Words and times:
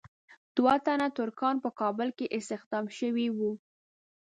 دوه 0.55 0.73
تنه 0.85 1.07
ترکان 1.17 1.55
په 1.63 1.69
کابل 1.79 2.09
کې 2.17 2.31
استخدام 2.37 2.85
شوي 2.99 3.27
وو. 3.37 3.51